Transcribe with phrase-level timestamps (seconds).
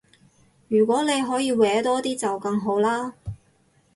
[0.67, 3.13] 如果你可以搲多啲就更好啦